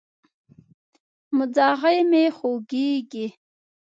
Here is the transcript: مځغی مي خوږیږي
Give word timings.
مځغی 1.37 1.99
مي 2.09 2.23
خوږیږي 2.37 3.25